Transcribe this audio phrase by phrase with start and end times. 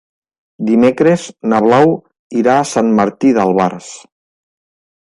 [0.69, 1.93] Dimecres na Blau
[2.43, 3.97] irà a Sant Martí d'Albars.